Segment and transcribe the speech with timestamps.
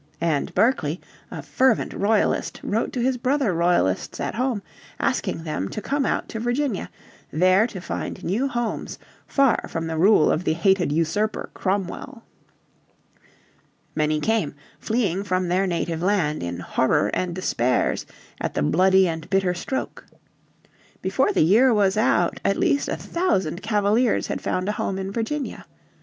[0.19, 0.99] And Berkeley,
[1.29, 4.63] a fervent Royalist, wrote to his brother Royalists at home
[4.99, 6.89] asking them to come out to Virginia,
[7.31, 12.23] there to find new homes far from the rule of the hated "usurper" Cromwell.
[13.93, 18.07] Many came, fleeing from their native land "in horror and despairs
[18.39, 20.07] at the bloody and bitter stroke."
[21.03, 25.11] Before the year was out at least a thousand Cavaliers had found a home in
[25.11, 25.67] Virginia.